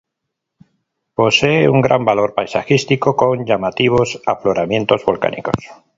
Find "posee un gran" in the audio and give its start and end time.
1.19-2.03